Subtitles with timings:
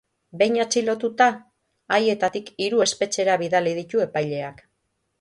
[0.41, 1.27] Behin atxilotuta,
[1.97, 4.69] haietatik hiru espetxera bidali ditu epaileak.